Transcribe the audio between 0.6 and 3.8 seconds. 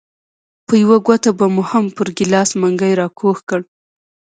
په یوه ګوته به مو هم پر ګیلاس منګی راکوږ کړ.